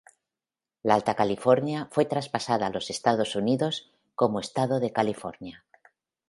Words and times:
La 0.81 0.95
Alta 0.95 1.13
California 1.13 1.87
fue 1.91 2.05
traspasada 2.05 2.65
a 2.65 2.69
los 2.71 2.89
Estados 2.89 3.35
Unidos 3.35 3.91
como 4.15 4.39
estado 4.39 4.79
de 4.79 4.91
California. 4.91 5.63